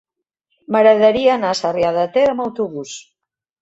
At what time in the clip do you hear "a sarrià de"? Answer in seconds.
1.53-2.09